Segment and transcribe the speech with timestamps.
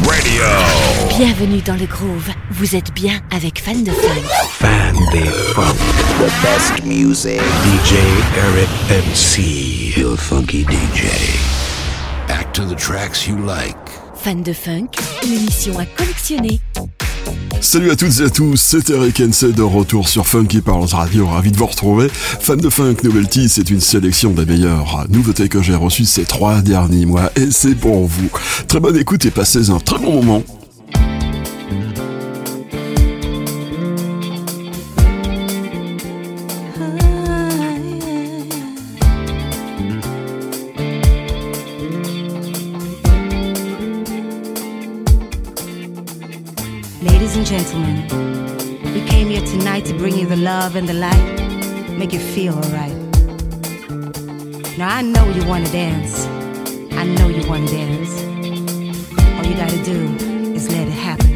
[0.00, 0.42] Radio.
[1.16, 2.28] Bienvenue dans le groove.
[2.50, 4.22] Vous êtes bien avec Fan de Funk.
[4.58, 5.76] Fan de Funk.
[6.18, 7.40] The best music.
[7.62, 7.98] DJ
[8.36, 9.98] Eric MC.
[9.98, 11.08] Your funky DJ.
[12.26, 13.76] Back to the tracks you like.
[14.14, 14.88] Fan de Funk,
[15.24, 16.60] une émission à collectionner.
[17.60, 21.26] Salut à toutes et à tous, c'est Eric Hensey de retour sur Funky Parles Radio,
[21.26, 22.08] ravi de vous retrouver.
[22.10, 26.60] Fan de Funk Novelty, c'est une sélection des meilleures nouveautés que j'ai reçues ces trois
[26.60, 28.28] derniers mois et c'est pour vous.
[28.66, 30.42] Très bonne écoute et passez un très bon moment.
[50.86, 52.96] The the light, make you feel alright.
[54.78, 56.26] Now I know you wanna dance.
[56.92, 58.22] I know you wanna dance.
[59.36, 59.98] All you gotta do
[60.54, 61.31] is let it happen.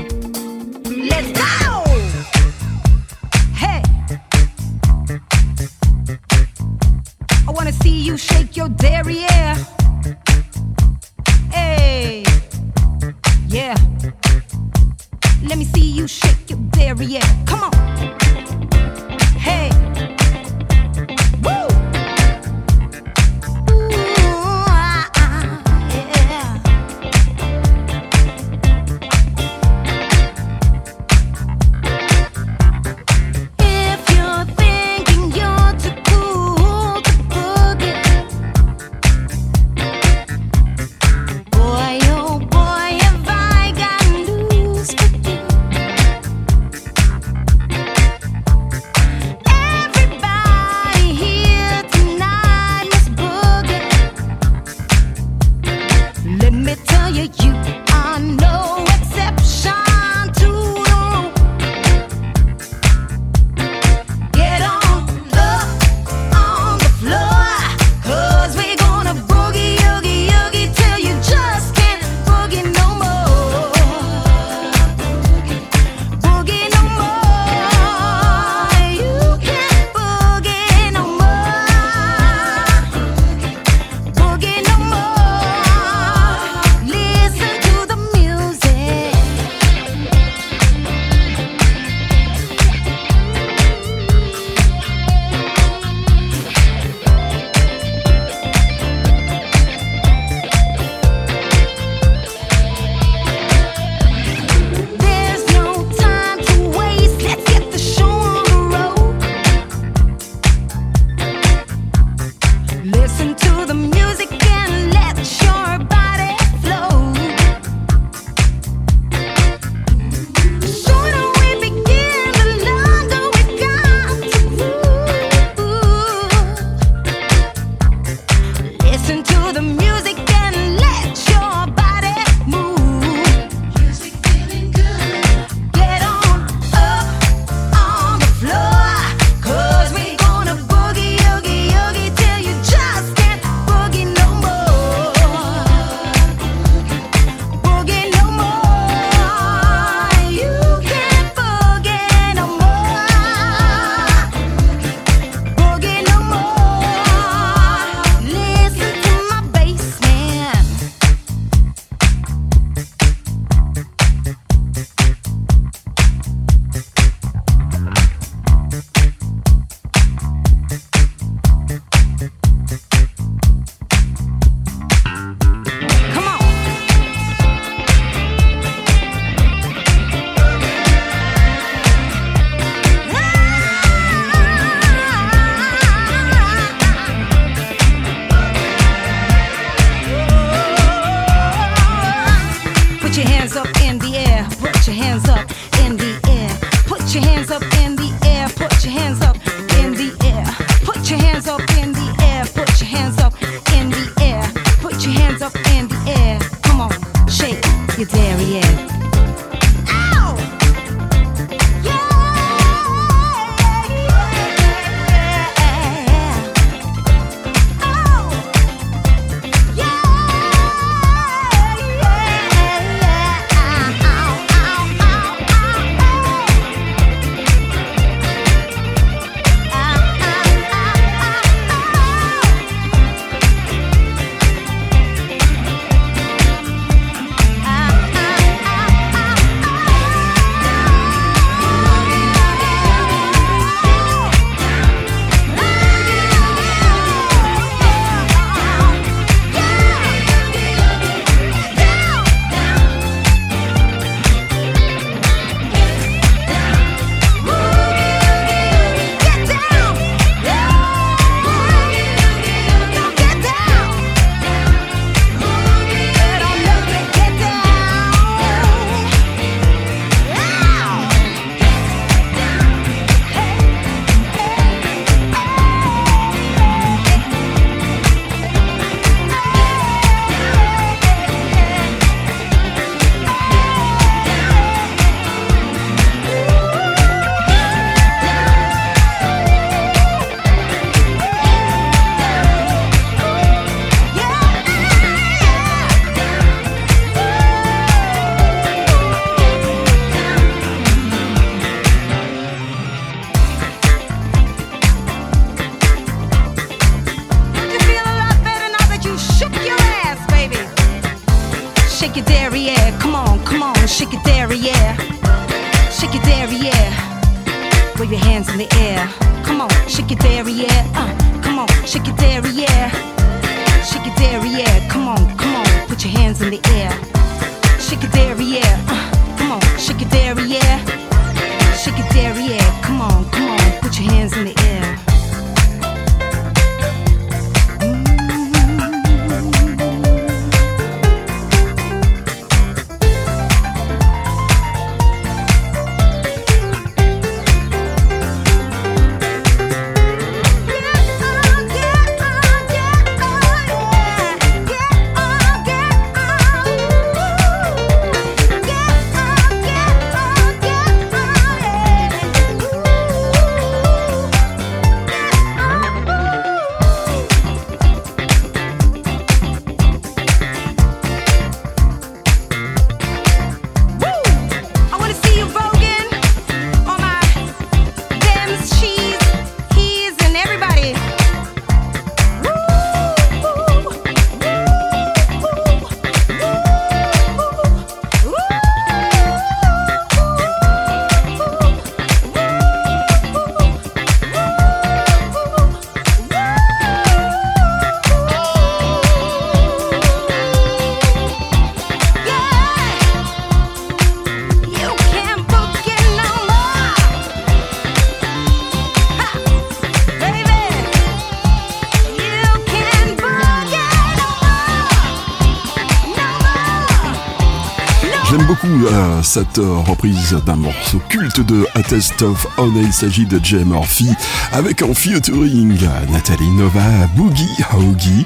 [419.38, 421.81] reprise d'un morceau culte de A
[422.25, 422.73] of On.
[422.75, 424.09] Il s'agit de Jay Murphy
[424.53, 425.79] avec en featuring
[426.11, 428.25] Nathalie Nova, Boogie Hoogie,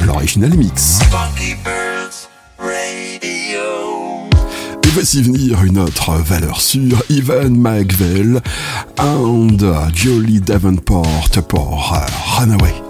[0.00, 0.98] l'original mix.
[4.84, 8.40] Et voici venir une autre valeur sûre, Ivan McVell
[8.98, 9.58] and
[9.94, 11.94] Jolie Davenport pour
[12.36, 12.87] Runaway.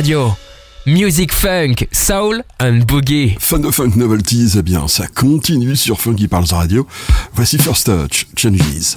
[0.00, 0.34] Radio.
[0.86, 3.36] Music funk, soul and boogie.
[3.38, 6.86] Fan de funk novelties, eh bien, ça continue sur Funky Pals Radio.
[7.34, 8.96] Voici First Touch, Changes.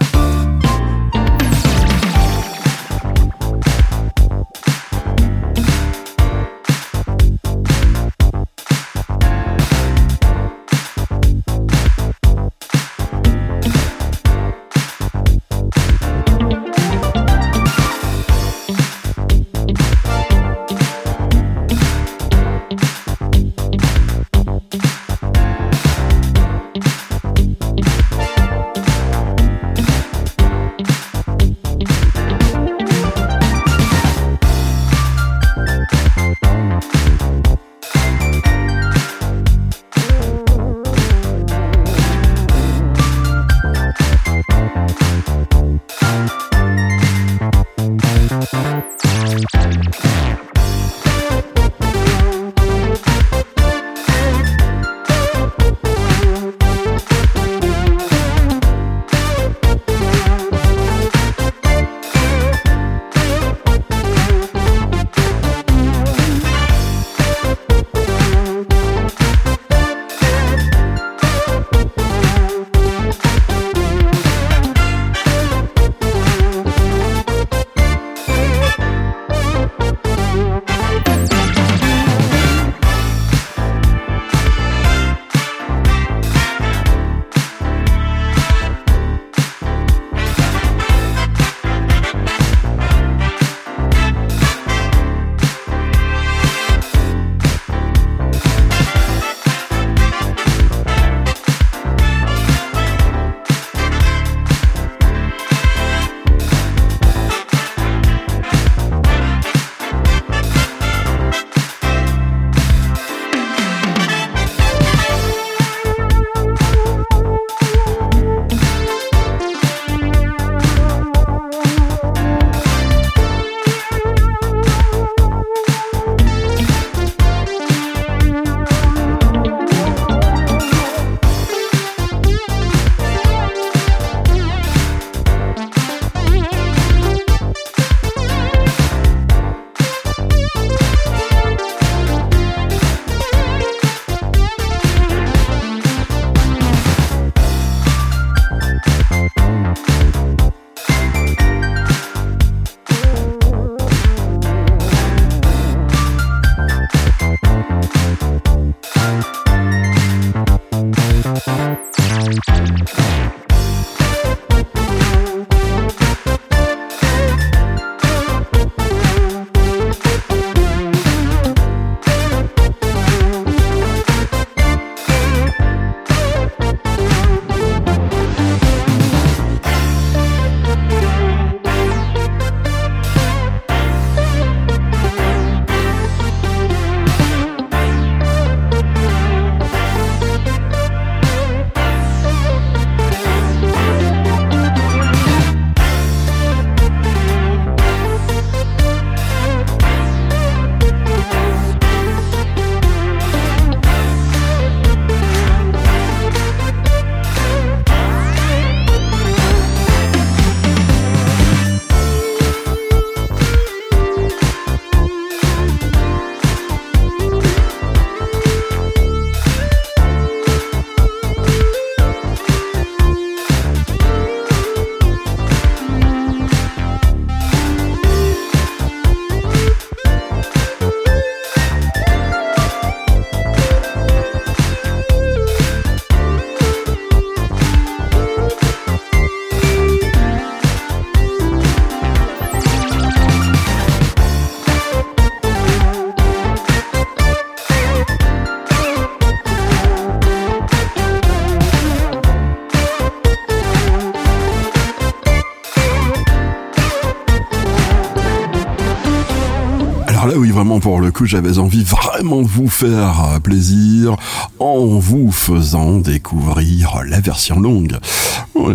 [260.84, 264.18] Pour le coup, j'avais envie vraiment de vous faire plaisir
[264.60, 267.96] en vous faisant découvrir la version longue.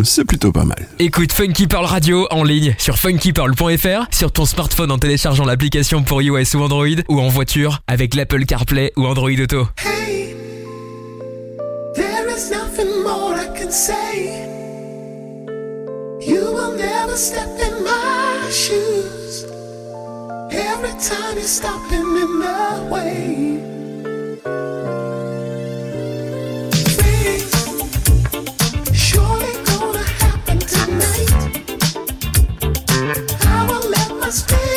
[0.04, 0.88] C'est plutôt pas mal.
[1.00, 6.22] Écoute Funky Pearl Radio en ligne sur funkypearl.fr, sur ton smartphone en téléchargeant l'application pour
[6.22, 9.68] iOS ou Android, ou en voiture avec l'Apple CarPlay ou Android Auto.
[9.76, 10.34] Hey,
[11.94, 14.46] there is nothing more I can say.
[16.26, 19.17] You will never step in my shoes.
[20.50, 23.60] Every time you stop him in the way.
[28.92, 31.30] Surely gonna happen tonight.
[33.46, 34.67] I will let my spirit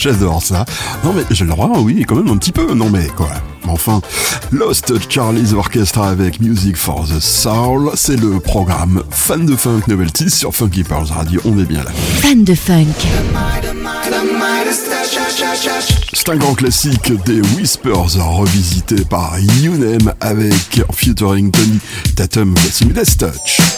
[0.00, 0.64] j'adore ça.
[1.04, 3.30] Non mais j'ai le droit, oui, quand même un petit peu, non mais quoi.
[3.68, 4.00] Enfin,
[4.50, 10.30] Lost Charlie's Orchestra avec Music for the Soul, c'est le programme Fan de Funk Novelties
[10.30, 11.90] sur Funky Pearls Radio, on est bien là.
[12.20, 12.86] Fan de funk.
[16.12, 21.78] C'est un grand classique des Whispers revisité par Younem avec featuring Tony
[22.16, 22.86] Tatum, voici
[23.16, 23.69] Touch.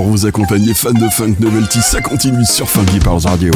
[0.00, 3.52] pour vous accompagner, fans de funk, novelty, ça continue sur Funky Powers Radio.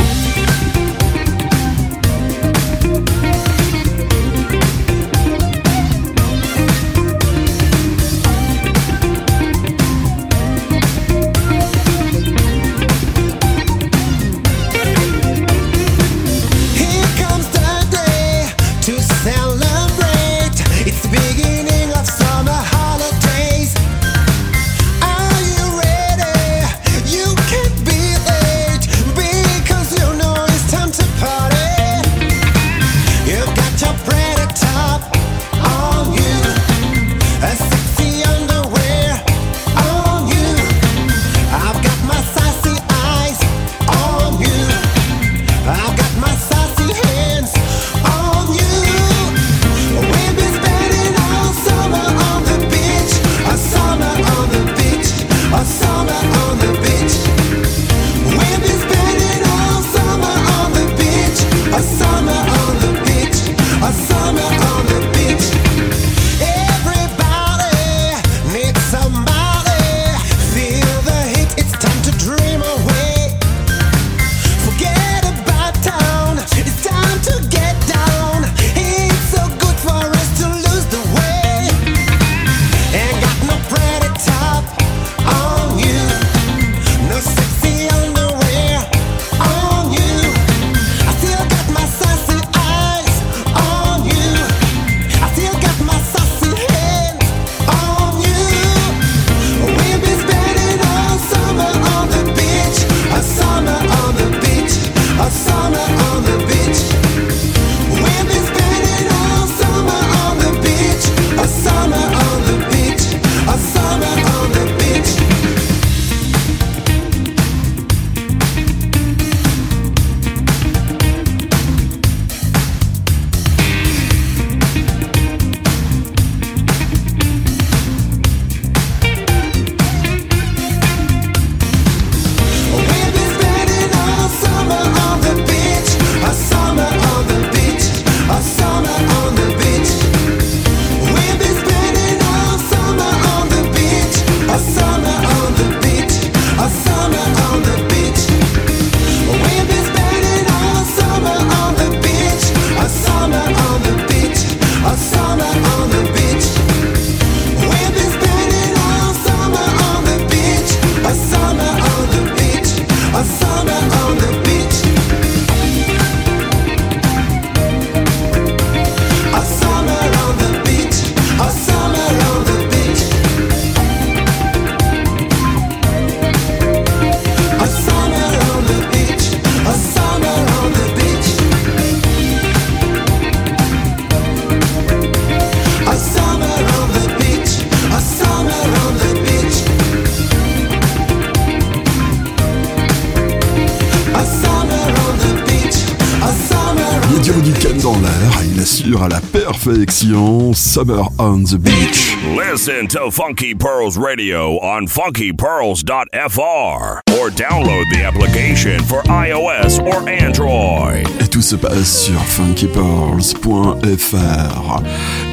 [199.35, 202.15] Perfection, Summer on the Beach.
[202.37, 211.05] Listen to Funky Pearls Radio on funkypearls.fr or download the application for iOS or Android.
[211.21, 214.83] Et tout se passe sur funkypearls.fr.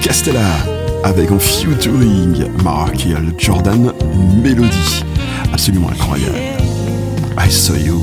[0.01, 0.51] Castella
[1.03, 5.03] avec en featuring Markiel Jordan, une mélodie
[5.53, 6.39] absolument incroyable.
[7.37, 8.01] I saw you.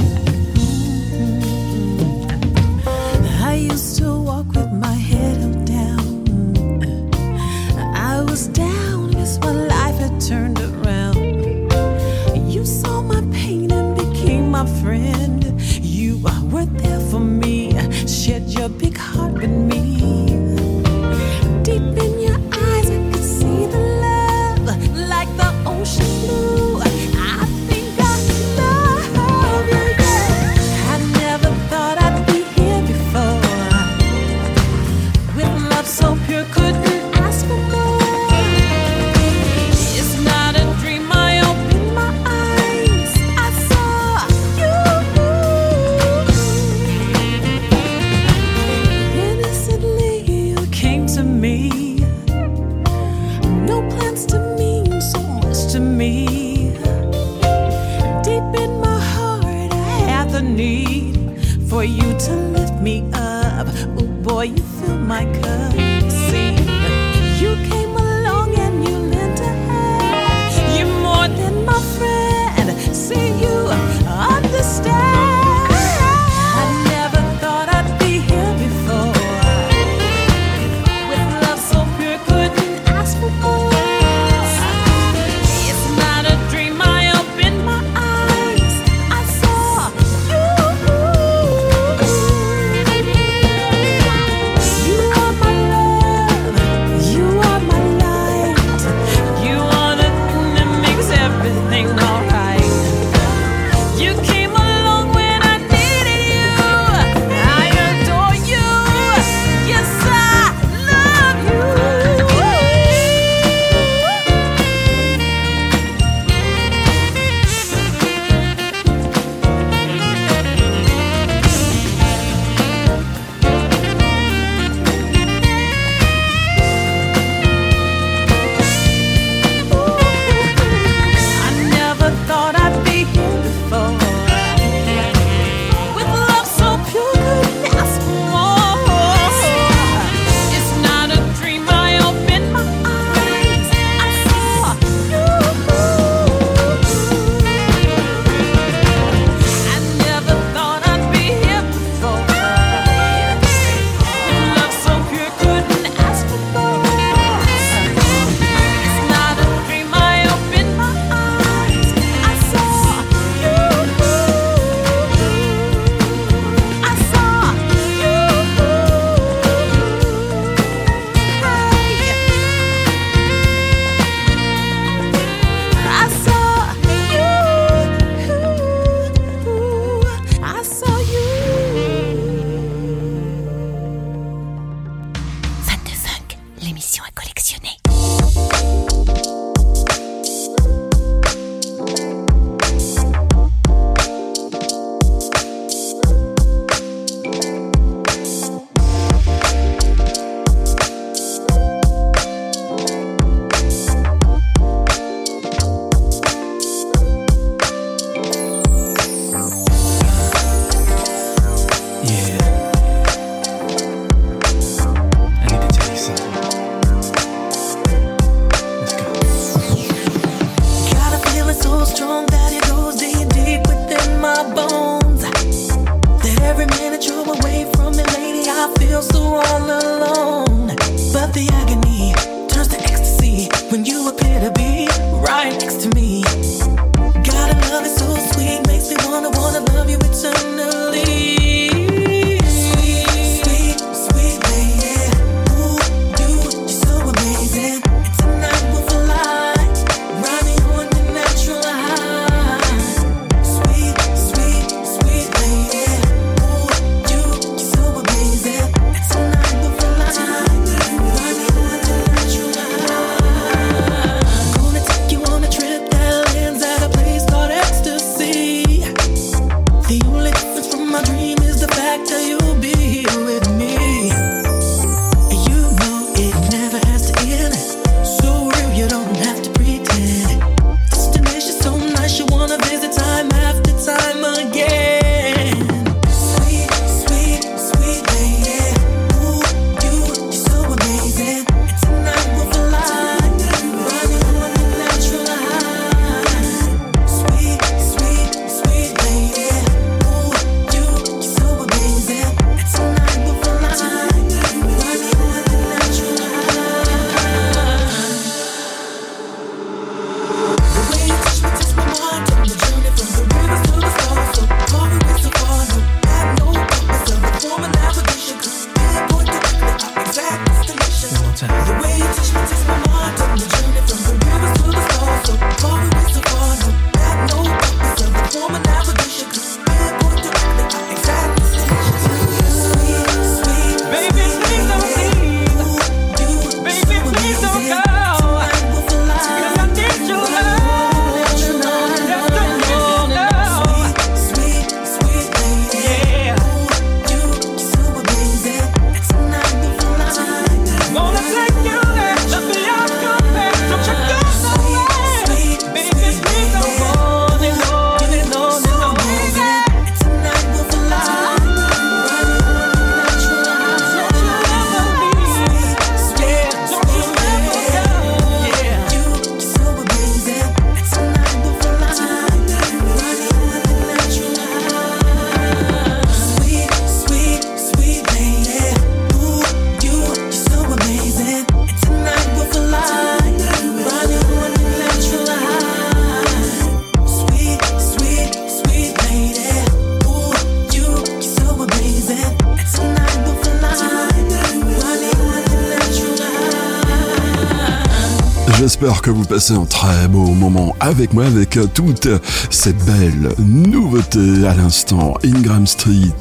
[398.80, 402.06] J'espère que vous passez un très beau moment avec moi, avec euh, toutes
[402.48, 405.14] ces belles nouveautés à l'instant.
[405.24, 406.12] Ingram Street,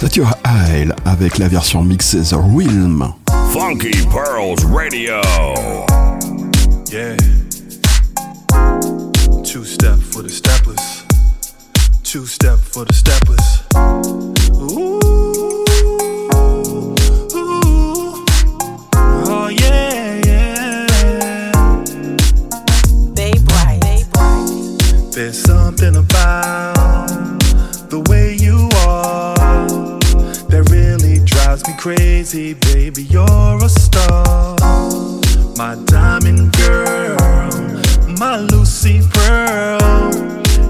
[0.00, 3.12] That Your Isle, avec la version mixée The Realm.
[3.52, 5.20] Funky Pearls Radio.
[6.90, 7.16] Yeah.
[9.44, 11.04] Two step for the steppers.
[12.02, 14.41] Two step for the steppers.
[32.32, 33.02] Baby.
[33.02, 34.56] You're a star,
[35.58, 37.18] my diamond girl,
[38.18, 39.78] my Lucy Pearl.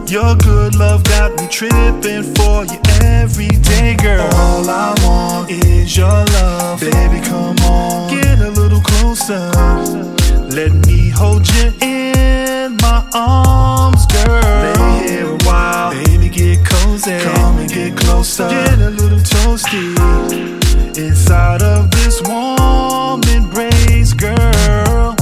[0.08, 4.28] Your good love got me tripping for you every day, girl.
[4.34, 7.24] All I want is your love, baby.
[7.24, 9.50] Come on, get a little closer.
[10.50, 14.42] Let me hold you in my arms, girl.
[14.42, 17.20] Lay here a while, baby, get cozy.
[17.20, 20.51] Come and get closer, get a little toasty
[21.02, 25.16] inside of this warm embrace, girl.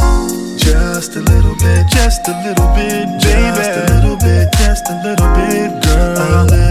[0.57, 3.57] Just a little bit, just a little bit, baby.
[3.57, 6.70] Just a little bit, just a little bit, girl.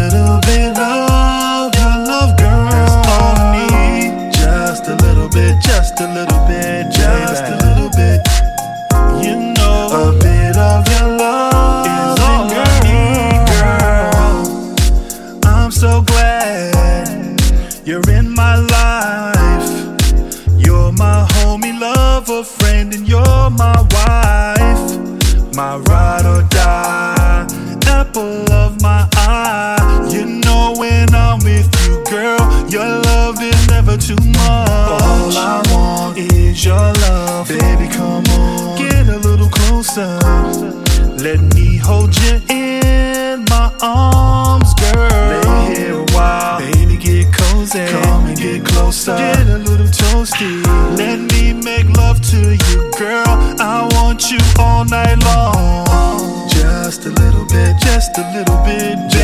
[58.20, 59.19] A little bit,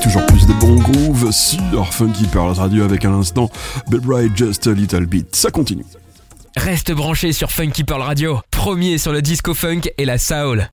[0.00, 3.50] toujours plus de bons grooves sur Funky Pearls Radio avec un instant
[3.88, 5.36] Bill Bright Just a Little Bit.
[5.36, 5.84] Ça continue.
[6.56, 10.68] Reste branché sur Funky Pearl Radio, premier sur le disco funk et la soul.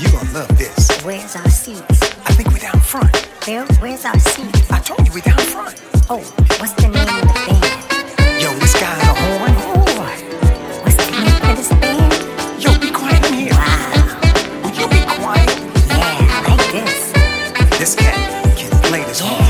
[0.00, 0.88] You gonna love this.
[1.04, 2.00] Where's our seats?
[2.28, 3.10] I think we down front.
[3.44, 4.70] Bill, where's our seats?
[4.70, 5.74] I told you we down front.
[6.08, 6.22] Oh,
[6.60, 8.40] what's the name of the band?
[8.40, 9.54] Yo, this guy on the horn.
[9.58, 12.17] Oh, what's the name of this band?
[17.78, 19.47] This cat can play this horn.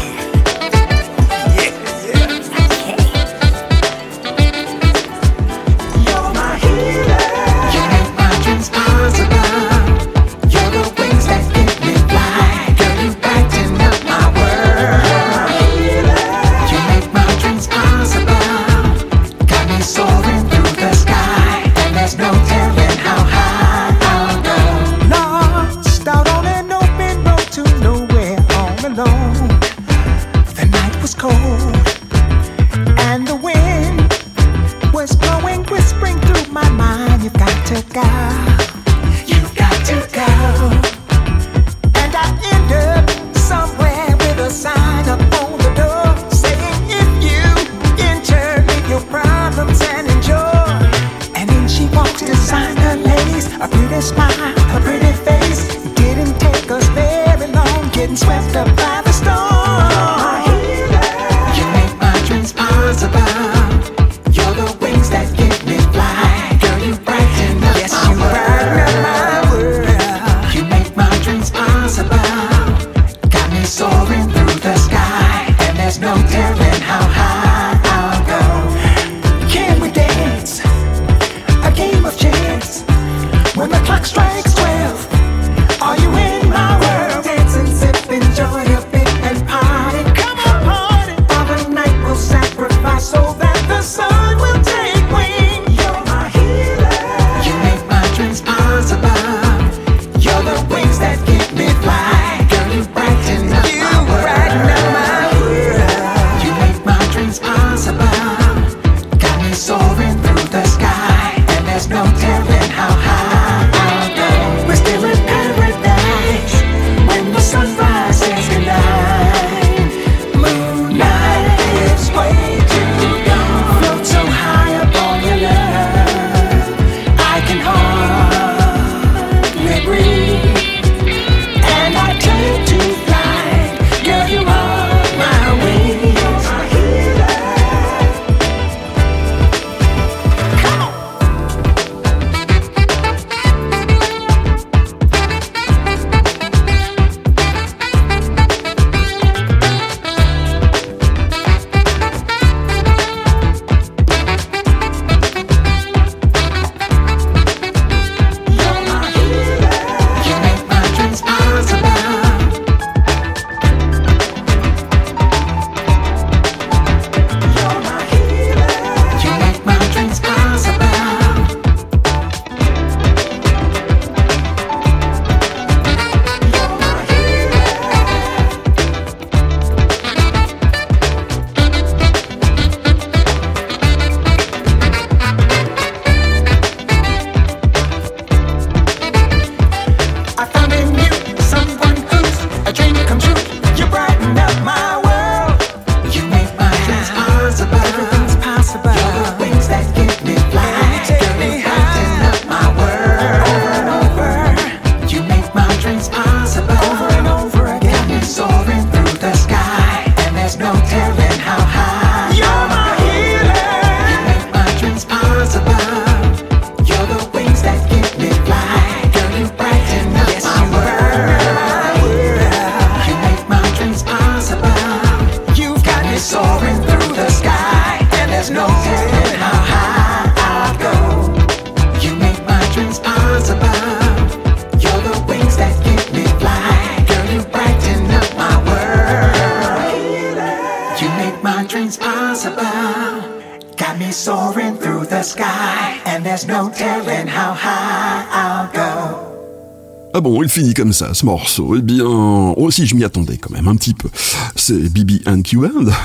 [250.19, 251.77] Ah bon, il finit comme ça, ce morceau.
[251.77, 254.09] Eh bien, aussi, je m'y attendais quand même un petit peu.
[254.57, 255.59] C'est BB and Q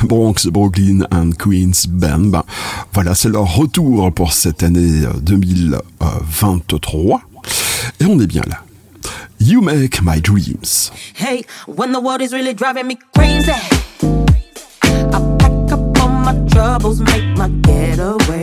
[0.04, 2.28] Bronx, Brooklyn and Queens Band.
[2.28, 2.44] Ben,
[2.94, 7.22] voilà, c'est leur retour pour cette année euh, 2023.
[8.02, 8.60] Et on est bien là.
[9.40, 10.92] You make my dreams.
[11.16, 13.82] Hey, when the world is really driving me crazy, I
[15.40, 18.43] pack up all my troubles, make my getaway.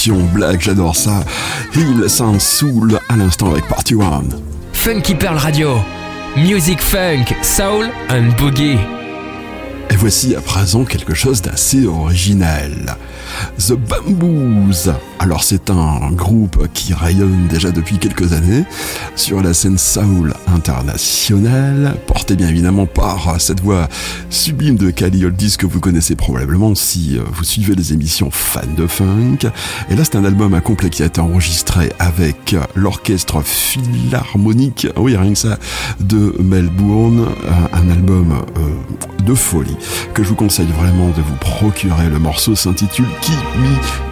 [0.00, 1.24] Productions black, j'adore ça.
[1.74, 4.40] Hill Sound Soul à l'instant avec Party One.
[4.72, 5.78] Funky Pearl Radio.
[6.36, 8.78] Music funk, soul and boogie.
[9.90, 12.96] Et voici à présent quelque chose d'assez original.
[13.58, 14.90] The Bamboos.
[15.22, 18.64] Alors c'est un groupe qui rayonne déjà depuis quelques années
[19.16, 23.86] sur la scène soul internationale, porté bien évidemment par cette voix
[24.30, 28.62] sublime de Cali Oldis que vous connaissez probablement si euh, vous suivez les émissions fans
[28.74, 29.40] de funk.
[29.90, 35.18] Et là c'est un album à complet qui a été enregistré avec l'orchestre philharmonique, oui
[35.18, 35.58] rien que ça,
[36.00, 39.76] de Melbourne, un, un album euh, de folie
[40.14, 42.08] que je vous conseille vraiment de vous procurer.
[42.08, 43.36] Le morceau s'intitule Keep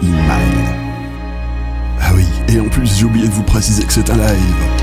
[0.03, 0.98] Me In.
[2.01, 4.79] Ah oui, et en plus j'ai oublié de vous préciser que c'est un live.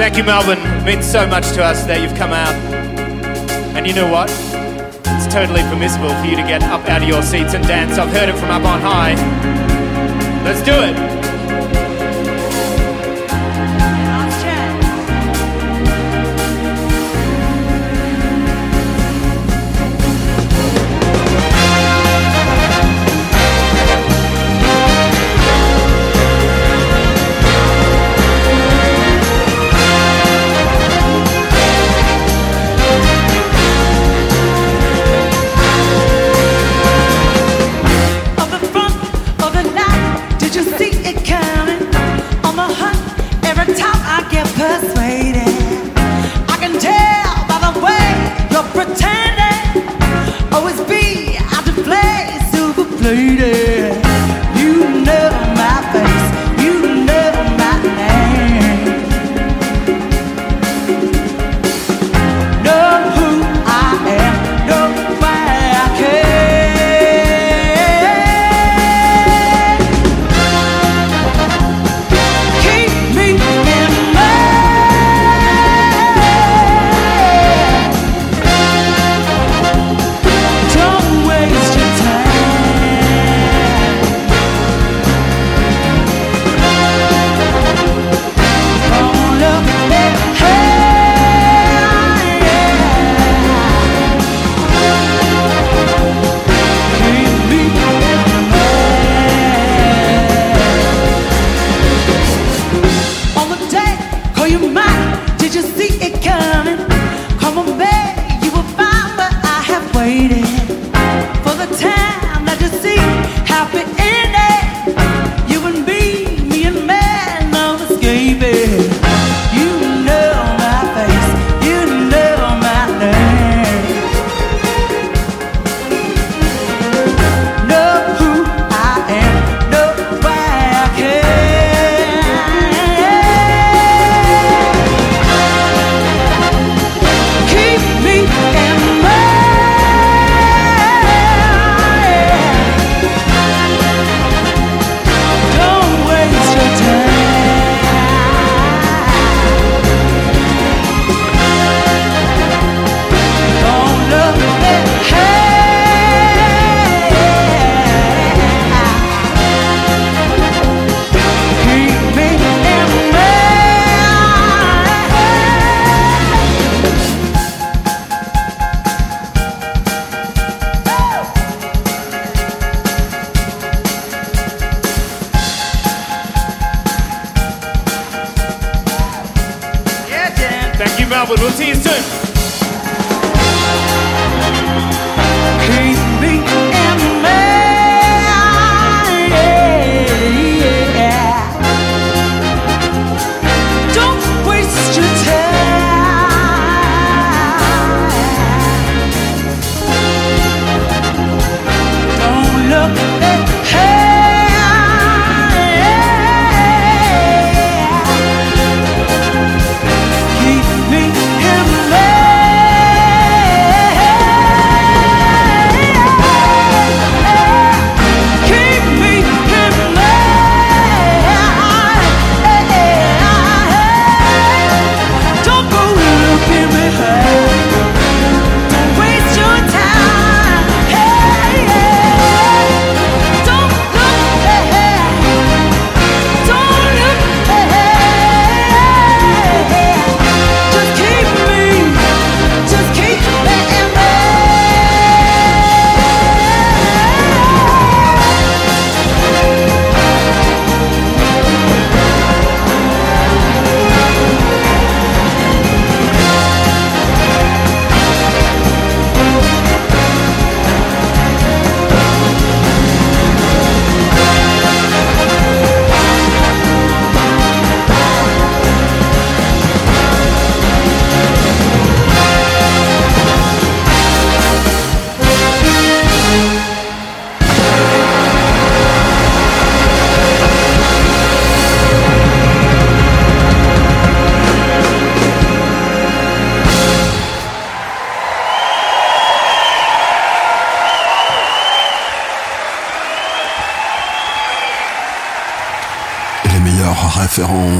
[0.00, 0.58] Thank you, Melbourne.
[0.80, 2.54] It means so much to us that you've come out.
[3.76, 4.30] And you know what?
[4.30, 7.98] It's totally permissible for you to get up out of your seats and dance.
[7.98, 9.14] I've heard it from up on high.
[10.42, 11.09] Let's do it.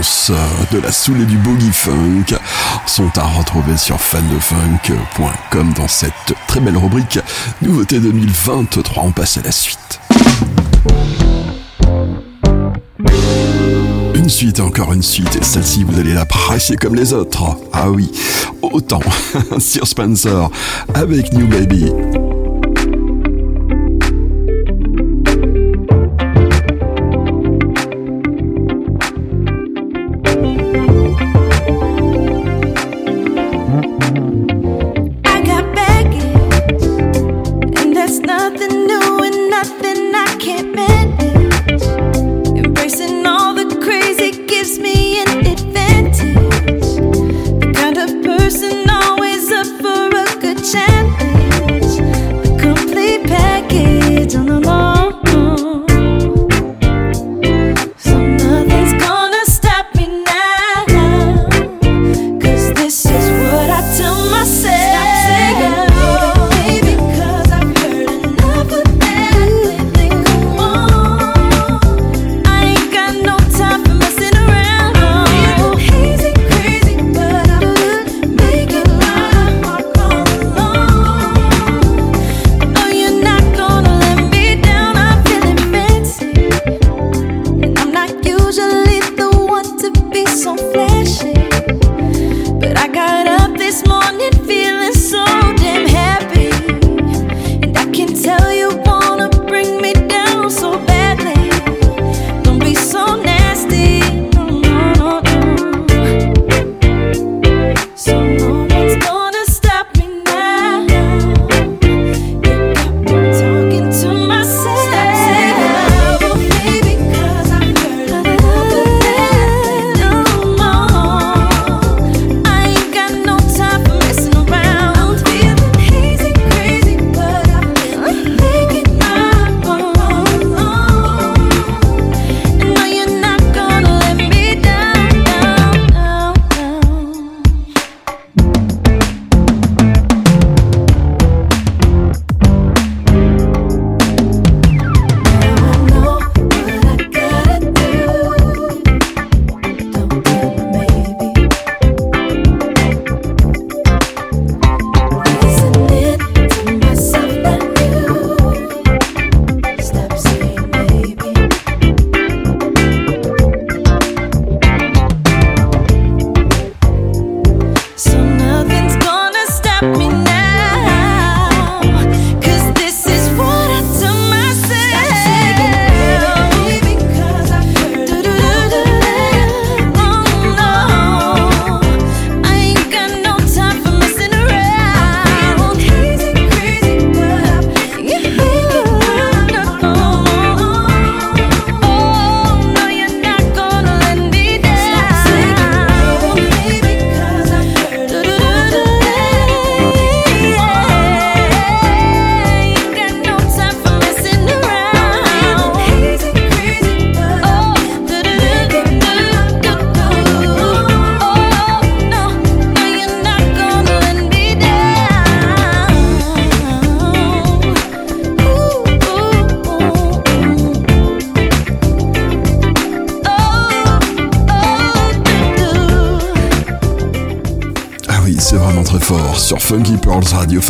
[0.01, 0.35] Euh,
[0.73, 2.35] de la soul et du boogie funk
[2.87, 7.19] sont à retrouver sur fandefunk.com dans cette très belle rubrique
[7.61, 9.05] Nouveauté 2023.
[9.05, 10.01] On passe à la suite.
[14.15, 17.59] Une suite, encore une suite, et celle-ci vous allez l'apprécier comme les autres.
[17.75, 18.11] Ah oui,
[18.63, 19.03] autant.
[19.59, 20.49] sur Spencer
[20.95, 21.93] avec New Baby.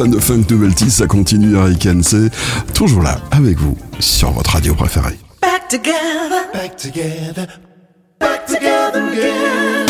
[0.01, 2.30] fans de Funk Novelty, ça continue Eric NC,
[2.72, 5.18] toujours là avec vous sur votre radio préférée.
[5.42, 7.46] Back together, back together,
[8.18, 9.84] back together again.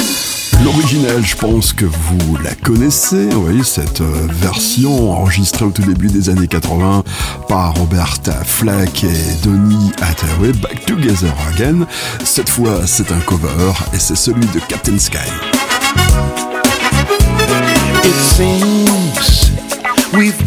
[0.65, 6.09] L'original, je pense que vous la connaissez, oui, cette euh, version enregistrée au tout début
[6.09, 7.05] des années 80
[7.47, 11.87] par Roberta Flack et Donny Hathaway, Back Together Again.
[12.25, 15.19] Cette fois, c'est un cover et c'est celui de Captain Sky.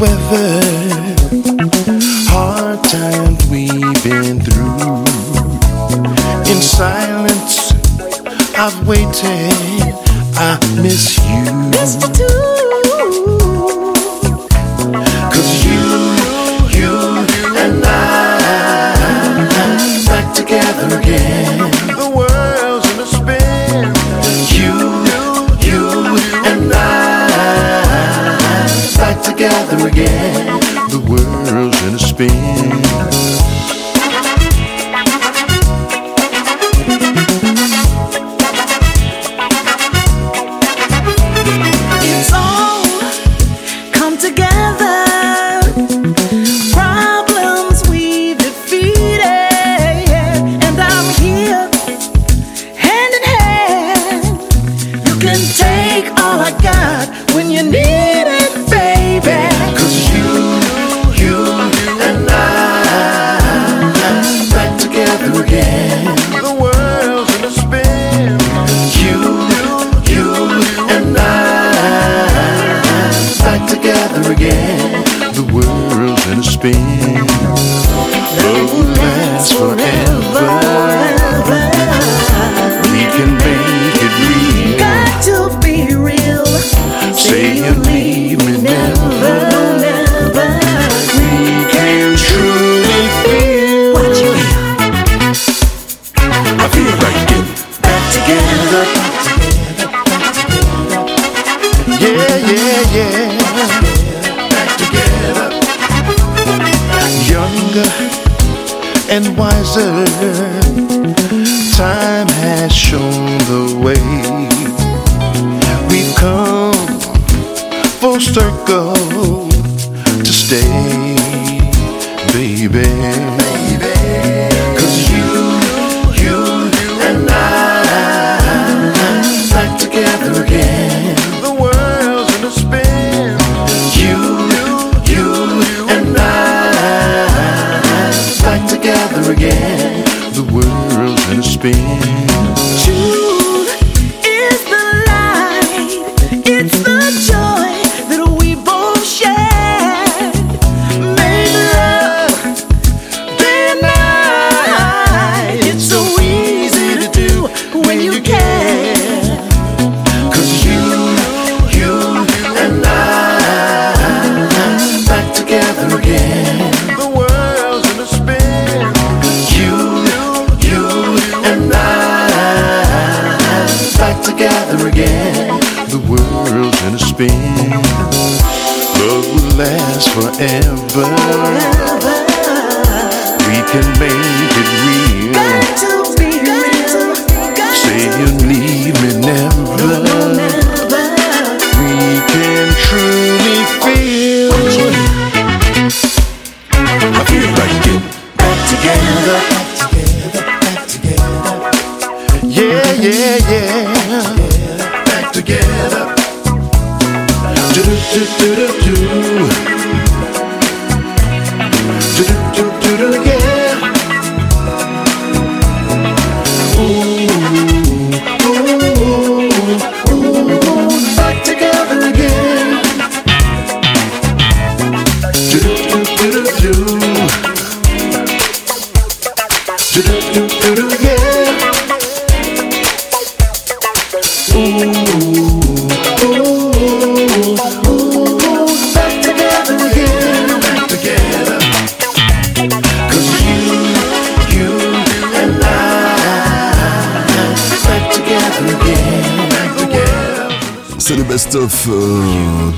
[0.05, 0.61] however
[2.29, 5.03] hard times we've been through,
[6.51, 7.71] in silence
[8.57, 9.72] I've waited.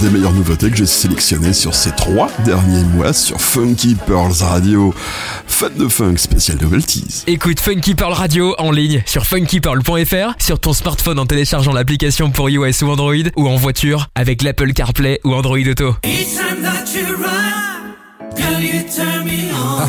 [0.05, 4.93] Des meilleures nouveautés que j'ai sélectionnées sur ces trois derniers mois sur Funky Pearls Radio.
[5.47, 7.23] Fan de funk spécial novelties.
[7.25, 12.51] Écoute Funky Pearl Radio en ligne sur funkypearl.fr, sur ton smartphone en téléchargeant l'application pour
[12.51, 15.95] iOS ou Android, ou en voiture avec l'Apple CarPlay ou Android Auto.
[16.03, 17.95] Each time that you run,
[18.37, 19.79] girl, you turn me on.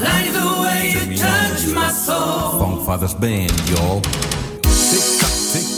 [0.00, 2.60] like the way you touch my soul.
[2.60, 4.02] Funk Father's Band, y'all.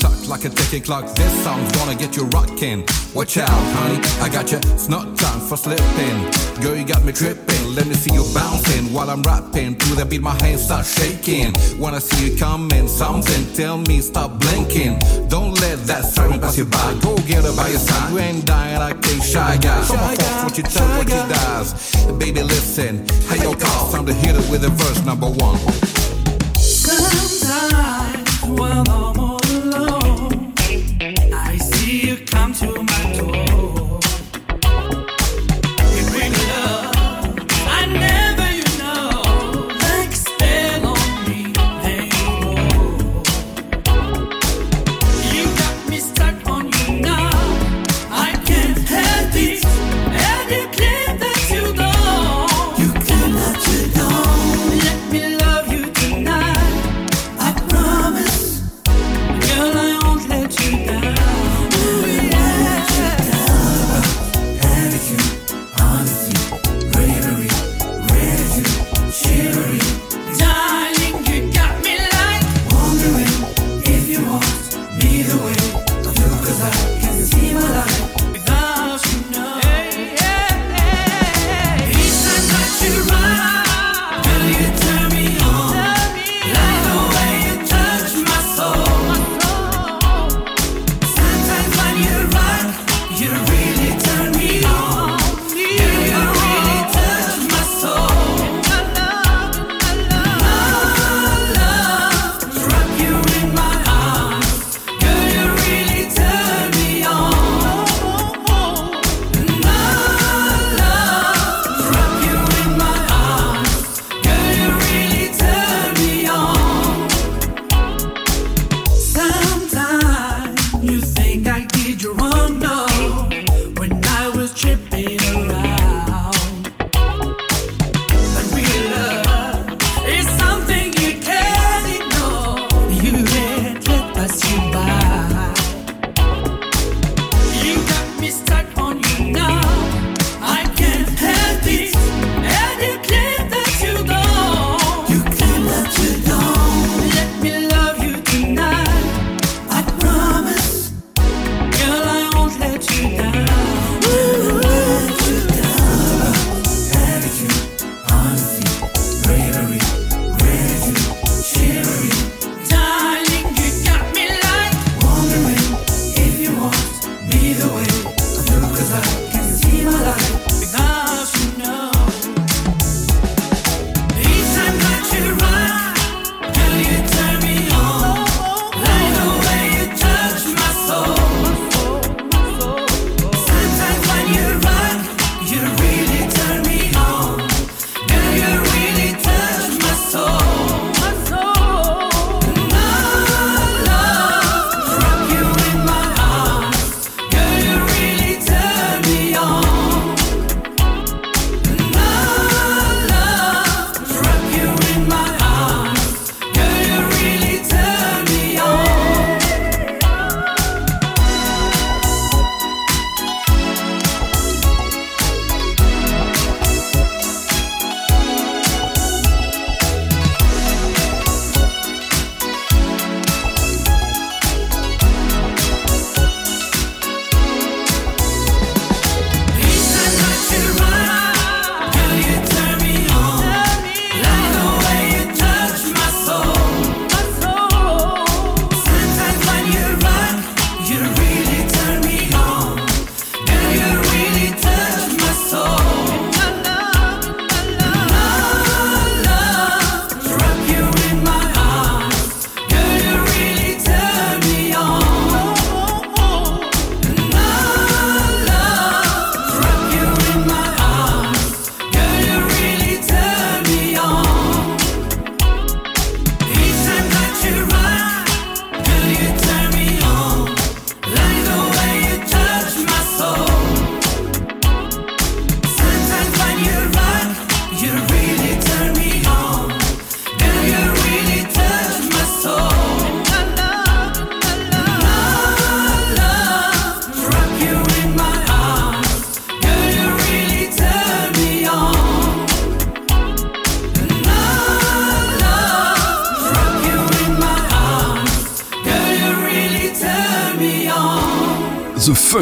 [0.04, 1.14] Tick tock, tick tock, like a ticking clock.
[1.14, 2.84] This song's gonna get you rocking.
[3.14, 4.58] Watch out, honey, I got you.
[4.74, 6.30] It's not time for slipping.
[6.62, 7.74] Girl, you got me tripping.
[7.74, 9.76] Let me see you bouncing while I'm rapping.
[9.76, 11.54] To the beat, my hands start shaking.
[11.78, 14.98] Wanna see you coming, something tell me stop blinking.
[15.28, 16.94] Don't let that siren pass you by.
[17.00, 18.12] Go get her by your side.
[18.12, 19.84] You ain't dying like a shy guy.
[19.86, 21.72] Come on, folks, what you tell, what you does.
[22.18, 23.06] Baby, listen.
[23.28, 25.58] Hey, yo, call, time to hit it with a verse number one.
[26.58, 27.44] Sometimes
[28.42, 29.33] when I'm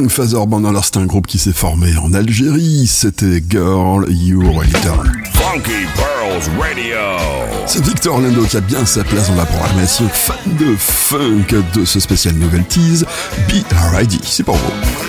[0.02, 4.64] Young Father Band, alors c'est un groupe qui s'est formé en Algérie, c'était Girl You're
[4.64, 5.12] Little.
[5.32, 6.96] Funky Pearls Radio.
[7.66, 11.84] C'est Victor Lando qui a bien sa place dans la programmation fan de funk de
[11.84, 13.06] ce spécial nouvelle tease.
[13.48, 13.62] Be
[14.24, 15.01] c'est pour vous.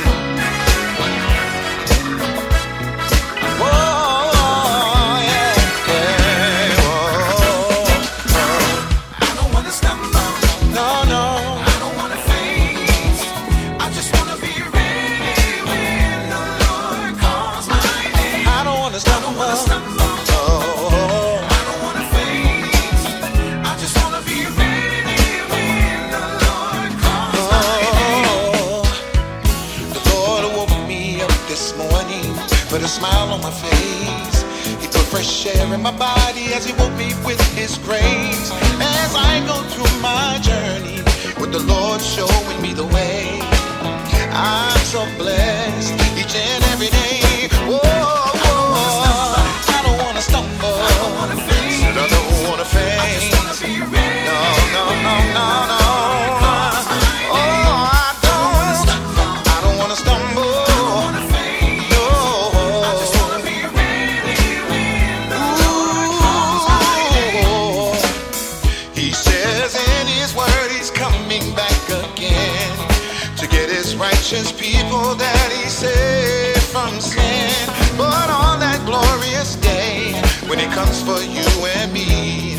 [74.33, 77.53] precious people that he saved from sin.
[77.95, 80.13] But on that glorious day,
[80.49, 81.45] when it comes for you
[81.77, 82.57] and me,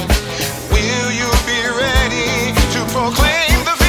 [0.71, 3.84] will you be ready to proclaim the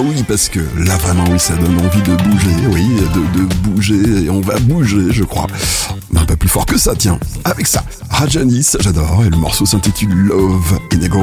[0.00, 4.24] Ah oui, parce que là vraiment, oui, ça donne envie de bouger, oui, de, bouger,
[4.24, 5.46] et on va bouger, je crois.
[6.16, 7.18] Un peu plus fort que ça, tiens.
[7.44, 11.20] Avec ça, Rajanis, j'adore, et le morceau s'intitule Love Inego.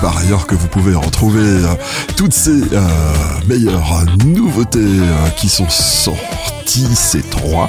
[0.00, 1.74] par ailleurs que vous pouvez retrouver euh,
[2.16, 2.88] toutes ces euh,
[3.46, 7.68] meilleures nouveautés euh, qui sont sorties ces trois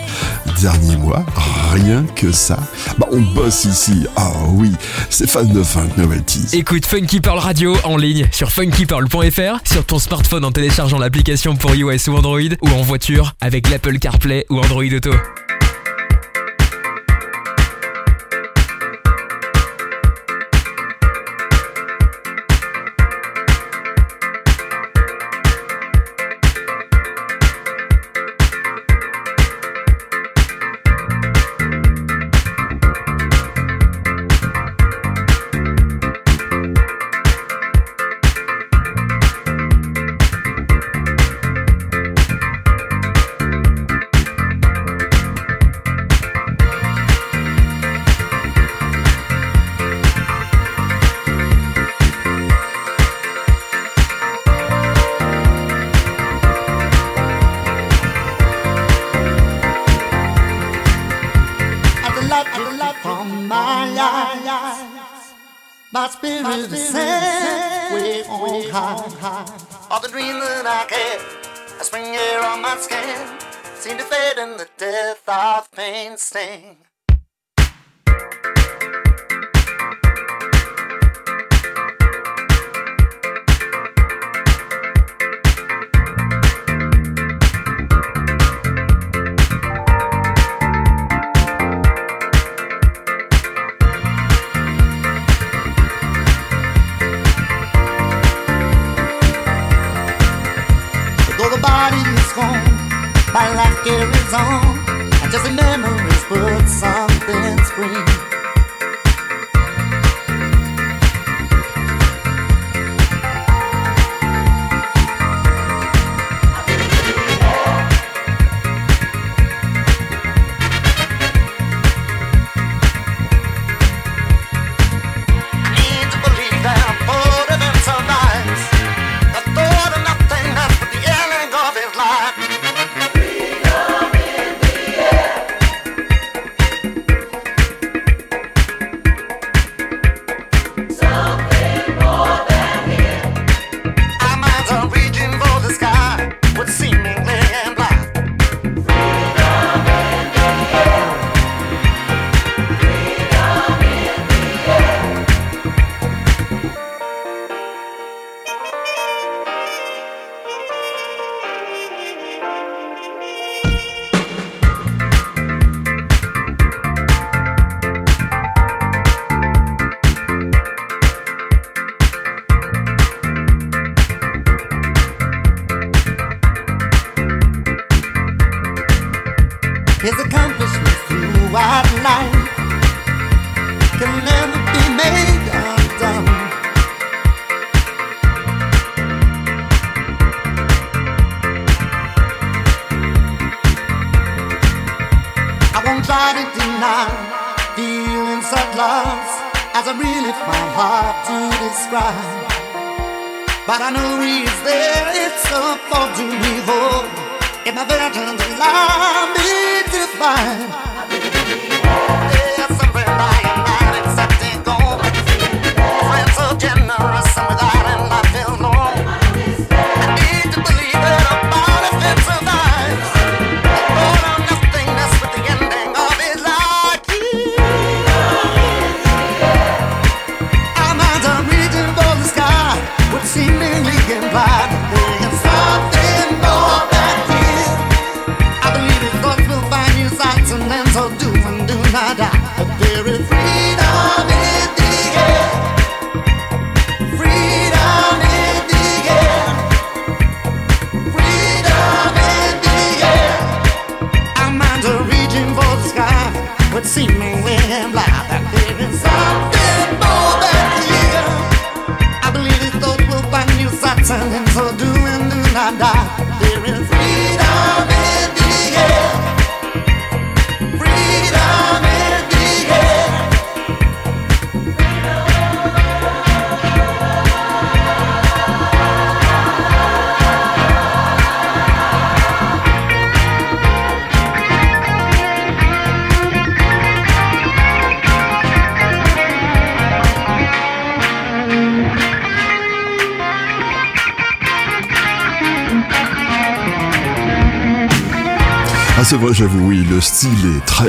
[0.62, 1.26] derniers mois.
[1.72, 2.60] Rien que ça.
[2.98, 4.06] Bah, on bosse ici.
[4.16, 4.72] Ah oui,
[5.10, 6.48] c'est fan de Funk Novelties.
[6.54, 11.76] Écoute Funky Pearl Radio en ligne sur funkypearl.fr, sur ton smartphone en téléchargeant l'application pour
[11.76, 15.12] iOS ou Android, ou en voiture avec l'Apple CarPlay ou Android Auto.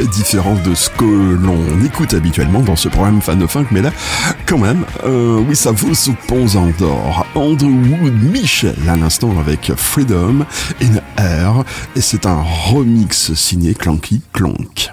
[0.01, 3.91] Différent de ce que l'on écoute habituellement dans ce programme fan de funk, mais là,
[4.47, 7.27] quand même, euh, oui, ça vaut ce pont en d'or.
[7.35, 10.45] Andrew Michel, à l'instant avec Freedom
[10.83, 11.65] in Air,
[11.97, 14.92] et c'est un remix signé Clanky Clonk.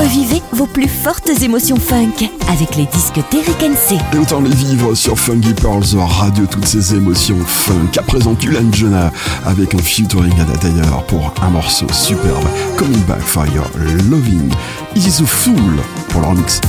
[0.00, 3.98] Revivez vos plus fortes émotions funk avec les disques d'Eric NC.
[4.14, 7.98] Et autant les vivre sur Funky Pearls Radio, toutes ces émotions funk.
[7.98, 9.12] À présent, Kulan Jonah
[9.44, 12.46] avec un featuring à d'ailleurs pour un morceau superbe,
[12.78, 13.70] Coming Back for Your
[14.08, 14.50] Loving.
[14.96, 15.76] Is a Fool
[16.08, 16.62] pour leur mix.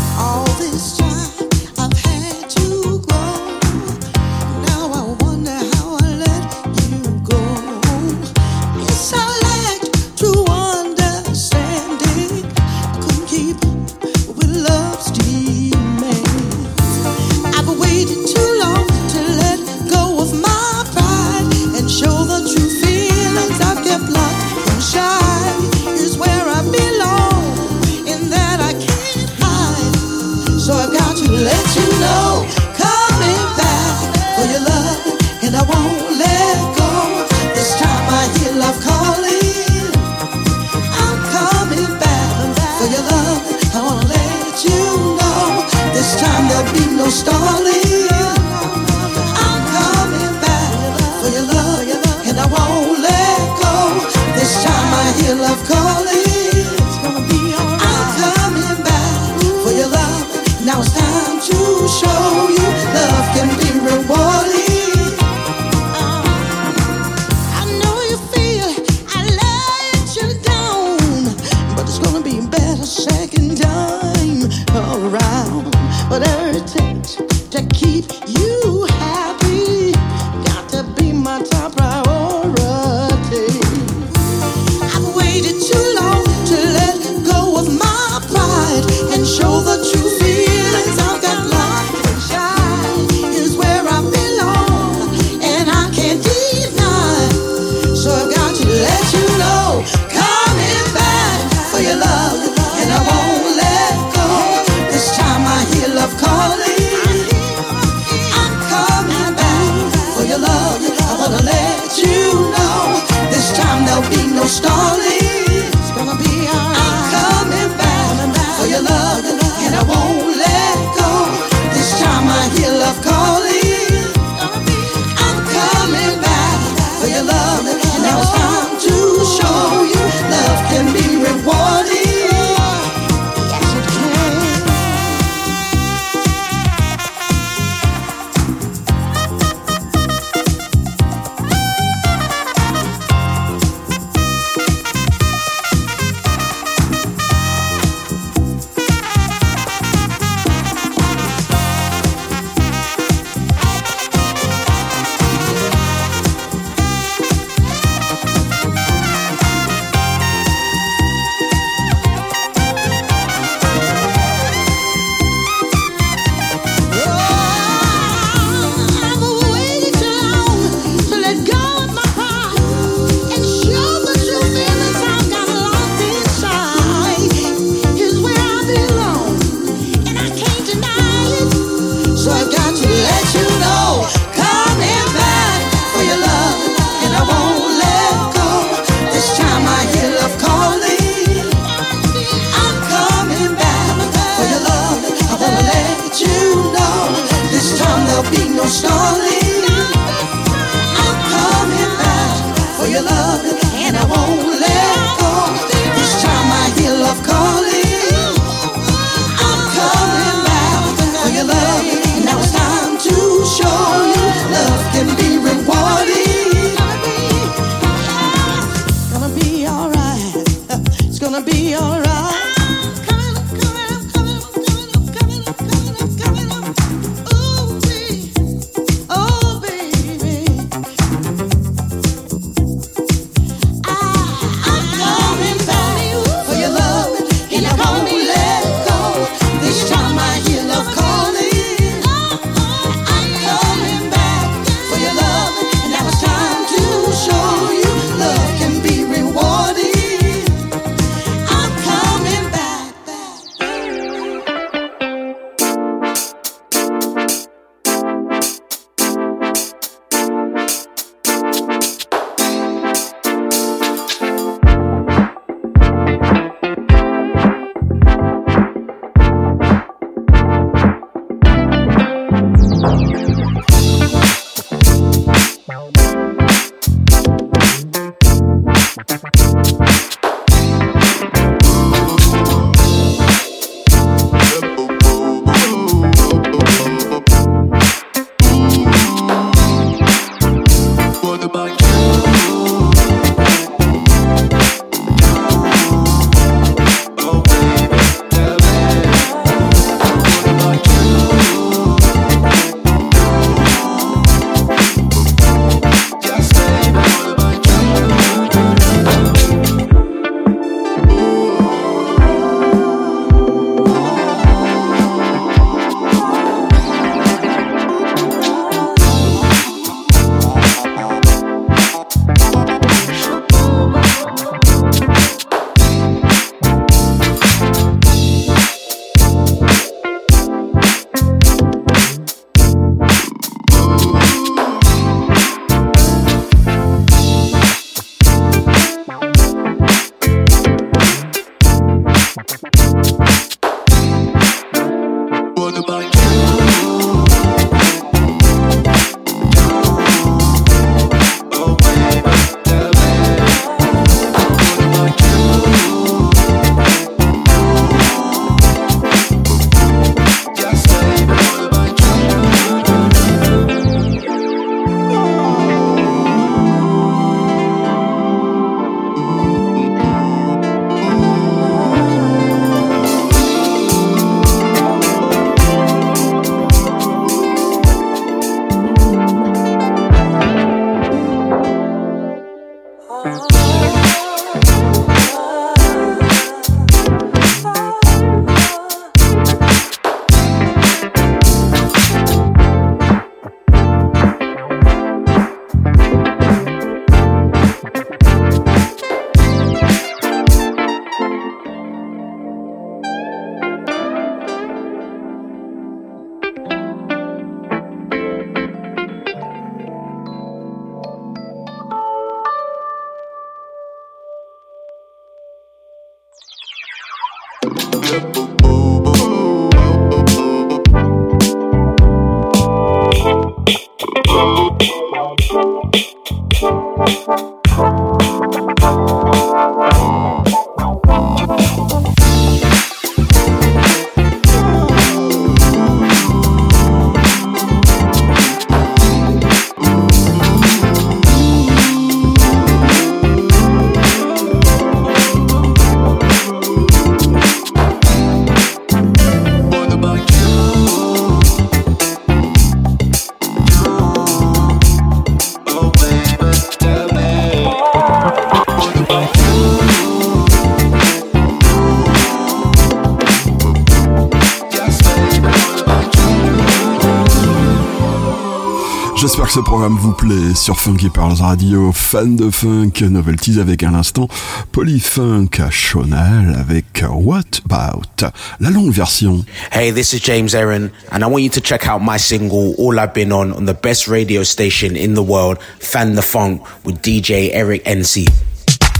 [469.51, 473.93] Que ce programme vous plaît sur Funky Pearls Radio, fan de funk, novelties avec un
[473.93, 474.29] instant
[474.71, 479.43] Polyfunk Chonal avec What About, la longue version.
[479.73, 482.97] Hey, this is James Aaron, and I want you to check out my single, All
[482.97, 487.01] I've Been On, on the best radio station in the world, Fan the Funk, with
[487.01, 488.29] DJ Eric NC.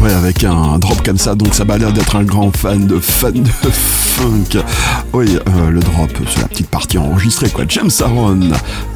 [0.02, 3.00] Ouais, avec un drop comme ça, donc ça m'a l'air d'être un grand fan de
[3.00, 4.64] fan de funk.
[5.14, 7.66] Oui, euh, le drop, c'est la petite partie enregistrée, quoi.
[7.68, 8.40] James Aaron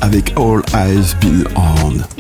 [0.01, 2.14] avec All I've Been On.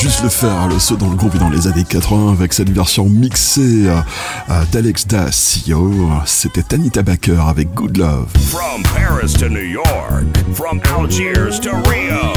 [0.00, 3.04] juste le faire, le saut dans le groupe dans les années 80 avec cette version
[3.04, 4.00] mixée euh,
[4.48, 5.92] euh, d'Alex Dacio.
[6.24, 8.28] C'était Anita Baker avec Good Love.
[8.50, 10.24] From Paris to New York,
[10.54, 12.32] from Algiers to Rio,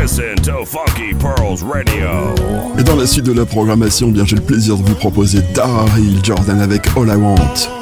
[0.00, 2.34] listen to Funky Pearls Radio.
[2.78, 5.40] Et dans la suite de la programmation, eh bien j'ai le plaisir de vous proposer
[5.54, 7.81] Dara Hill Jordan avec All I Want.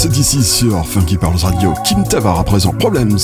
[0.00, 1.74] c'est ici sur Funky Parles Radio.
[1.84, 3.18] Kim Tavar à présent, Problems.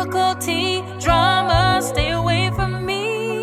[0.00, 3.42] difficulty, drama, stay away from me.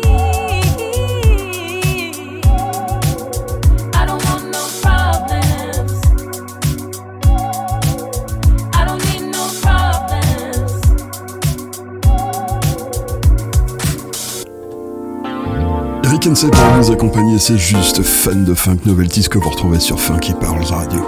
[16.04, 20.34] Rick pour nous accompagner, c'est juste fan de funk novelties que vous retrouvez sur Funky
[20.34, 21.06] Parles Radio.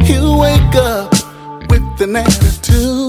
[0.00, 1.14] You wake up
[1.70, 3.01] with an attitude.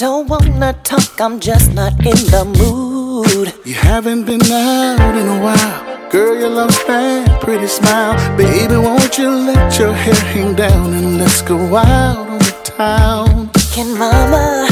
[0.00, 3.52] don't wanna talk, I'm just not in the mood.
[3.66, 6.08] You haven't been out in a while.
[6.08, 8.16] Girl, you look that pretty smile.
[8.34, 13.50] Baby, won't you let your hair hang down and let's go out on the town?
[13.74, 14.68] Can mama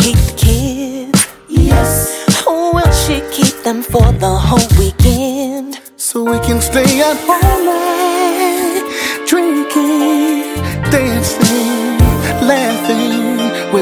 [0.00, 1.26] keep the kids?
[1.50, 2.46] Yes.
[2.46, 5.78] Or will she keep them for the whole weekend?
[5.98, 10.56] So we can stay at home night, drinking,
[10.90, 11.75] dancing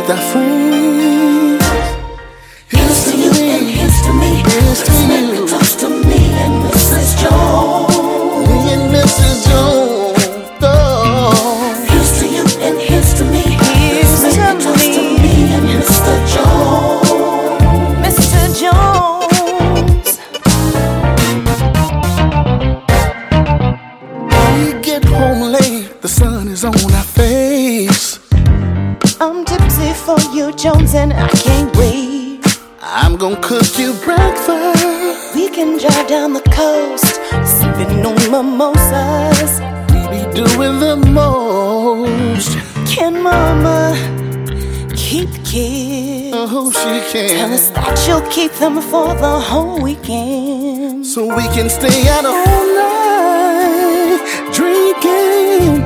[0.06, 0.53] that fool
[35.64, 39.60] And drive down the coast, sipping on mimosas.
[39.88, 42.58] We be doing the most.
[42.86, 43.96] Can Mama
[44.94, 46.36] keep kids?
[46.36, 47.30] Oh, she can.
[47.30, 52.26] Tell us that you'll keep them for the whole weekend, so we can stay out
[52.26, 54.20] all night
[54.52, 55.80] drinking,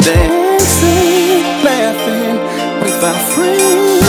[0.00, 2.38] dancing, laughing
[2.82, 3.99] with our friends.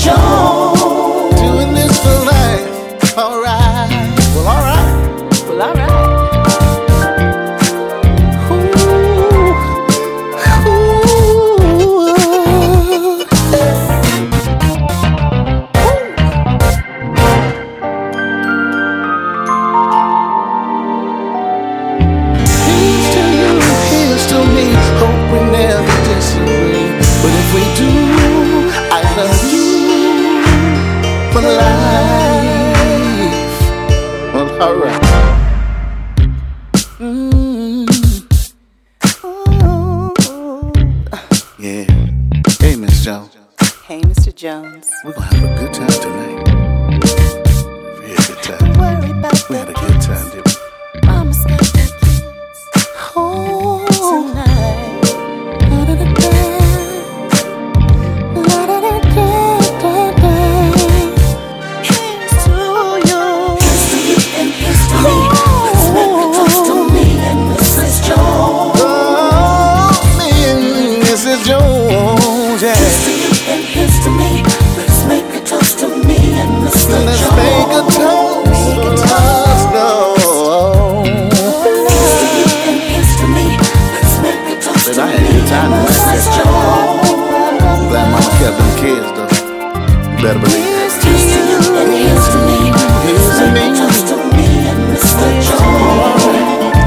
[0.00, 0.49] 就
[90.22, 90.80] better believe.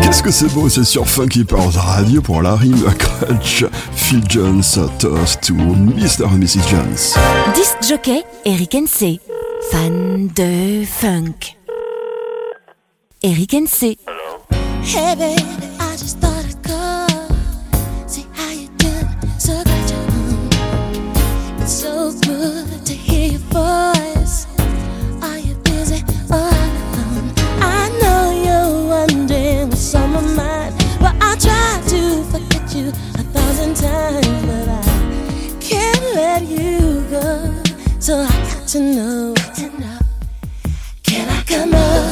[0.02, 3.66] Qu'est-ce que c'est beau, c'est sur Funky Powers Radio pour la rime Crutch,
[3.96, 4.62] Phil Jones,
[5.00, 6.26] Toast to Mr.
[6.26, 6.68] and Mrs.
[6.70, 7.16] Jones.
[7.56, 9.20] Disc jockey, Eric N.C.
[9.72, 11.58] Fan de funk.
[13.24, 13.98] Eric N.C.
[14.84, 15.42] Hey baby,
[15.80, 17.08] I just thought I'd call.
[18.08, 19.08] See how you doing,
[19.40, 20.50] so glad you're home.
[21.62, 22.73] It's so good.
[33.84, 34.84] times, but I
[35.60, 37.28] can't let you go.
[38.00, 39.34] So I got to know.
[41.04, 42.03] Can I come up?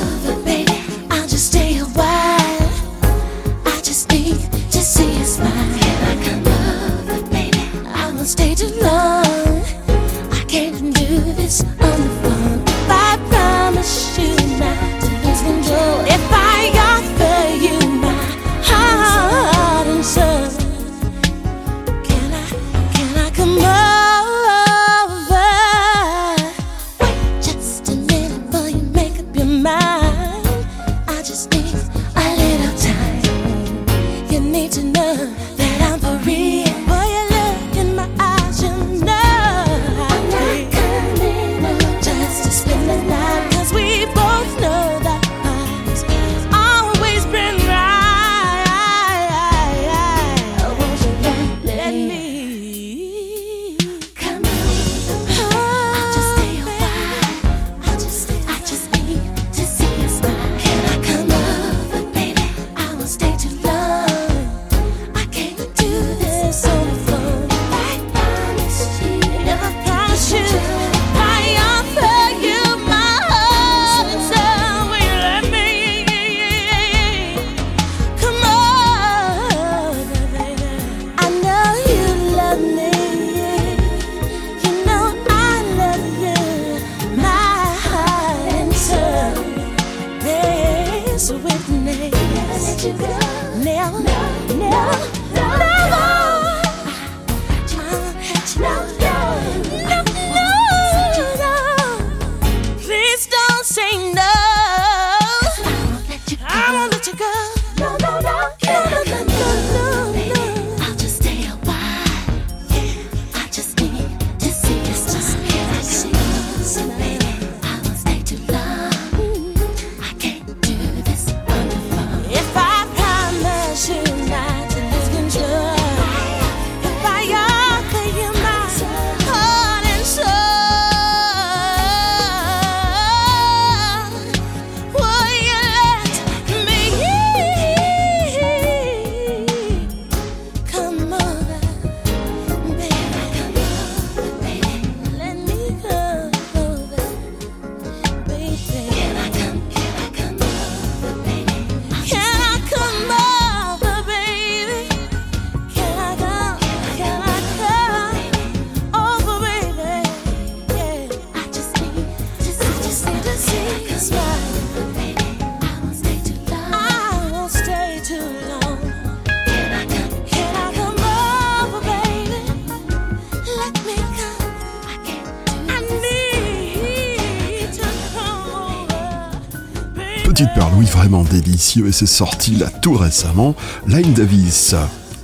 [180.41, 183.55] petite perle, oui, vraiment délicieux, et c'est sorti là tout récemment,
[183.87, 184.73] Line Davis,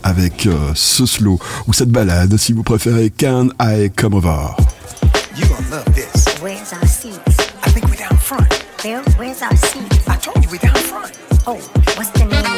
[0.04, 4.56] avec euh, ce slow, ou cette balade, si vous préférez, Can I Come Over?
[5.36, 6.26] You gonna love this.
[6.42, 7.18] Where's our seats?
[7.66, 8.48] I think we're down front.
[8.84, 10.08] Bill, where's our seats?
[10.08, 11.12] I told you we're down front.
[11.48, 11.56] Oh,
[11.96, 12.57] what's the name?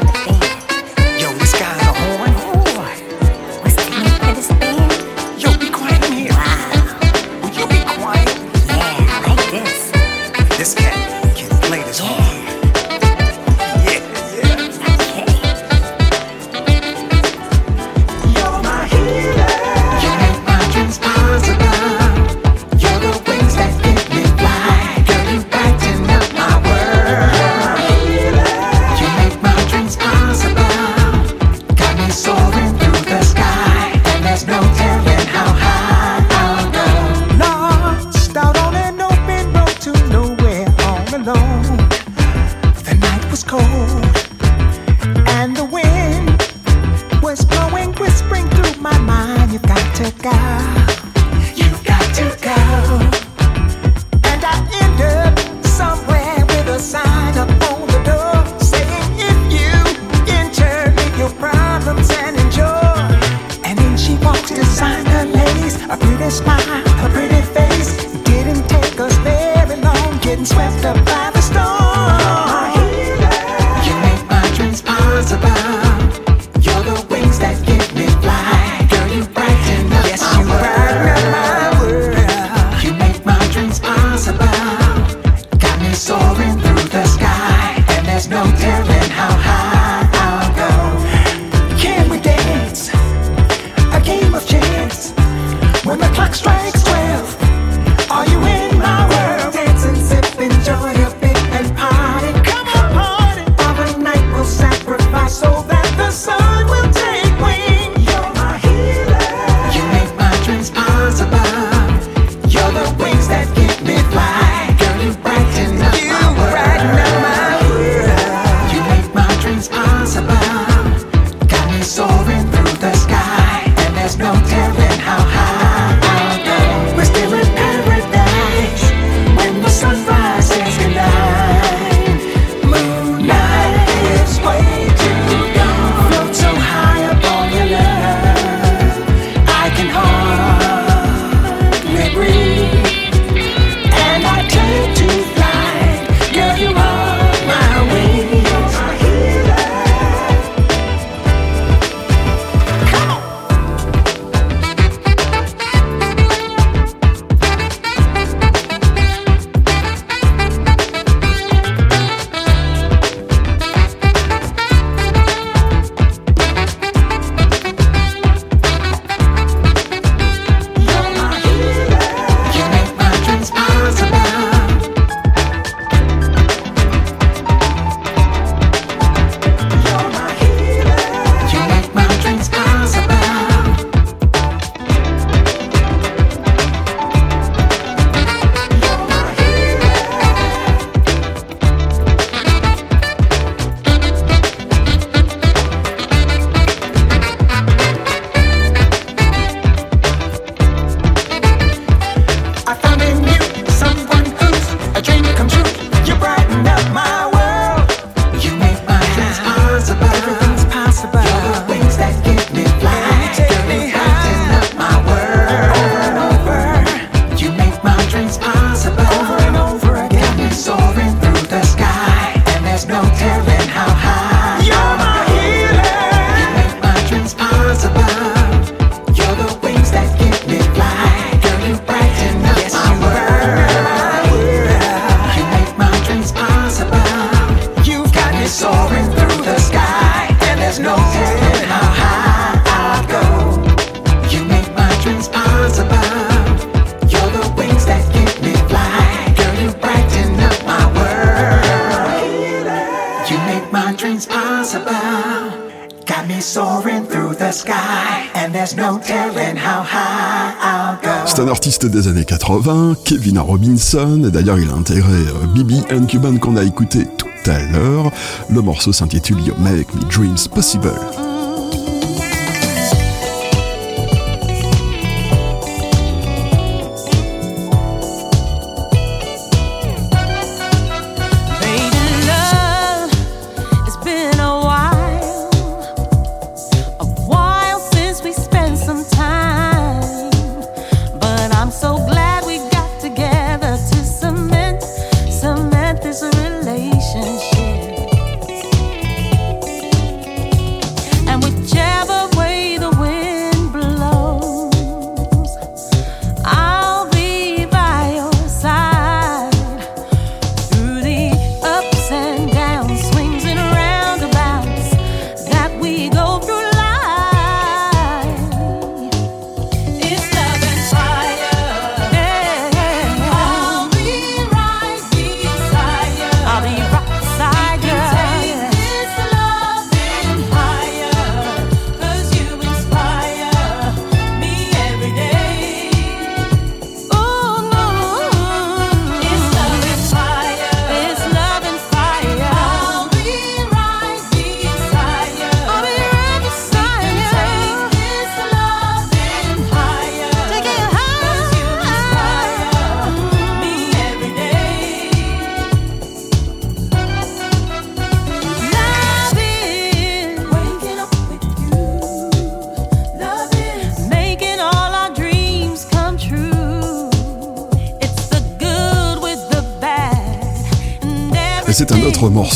[263.80, 268.12] Et d'ailleurs il a intégré euh, Bibi and Cuban qu'on a écouté tout à l'heure.
[268.50, 270.92] Le morceau s'intitule Make Me Dreams Possible.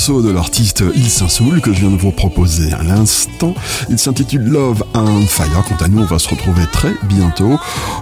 [0.03, 3.55] Morceau de l'artiste Il Saint-Soul que je viens de vous proposer à l'instant.
[3.89, 5.63] Il s'intitule Love and Fire.
[5.65, 7.57] Quant à nous, on va se retrouver très bientôt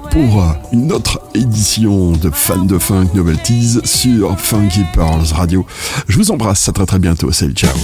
[0.10, 5.64] pour euh, une autre édition de Fans de Funk Novelties sur Funky Pearls Radio.
[6.08, 7.32] Je vous embrasse, à très très bientôt.
[7.32, 7.78] Salut, ciao.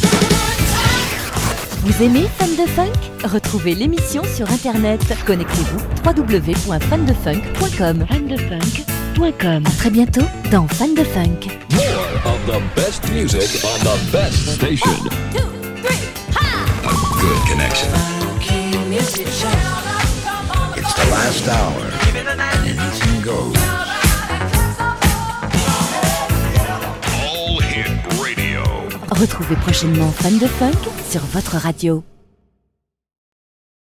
[1.84, 2.94] Vous aimez Fan de Funk?
[3.24, 5.00] Retrouvez l'émission sur internet.
[5.28, 8.06] Connectez-vous www.fandefunk.com.
[8.10, 9.64] Fandefunk.com.
[9.64, 11.57] À très bientôt dans Fan de Funk.
[12.48, 14.90] The best music on the best station.
[16.82, 17.90] A good connection.
[18.90, 19.18] It's
[20.94, 23.54] the last hour, and anything goes.
[27.22, 28.64] All Hit Radio.
[29.12, 32.02] Retrouvez prochainement Fan de Funk sur votre radio.